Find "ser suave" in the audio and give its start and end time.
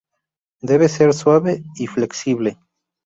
0.89-1.61